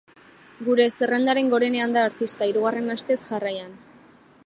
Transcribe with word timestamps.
Gure 0.69 0.87
zerrendaren 0.93 1.53
gorenean 1.53 1.95
da 1.99 2.07
artista, 2.07 2.51
hirugarren 2.53 2.93
astez 2.97 3.23
jarraian. 3.31 3.81